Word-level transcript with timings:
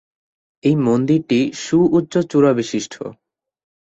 এই 0.63 0.75
মন্দিরটি 0.79 1.39
সুউচ্চ 1.63 2.13
চূড়া 2.31 2.51
বিশিষ্ট। 2.53 2.93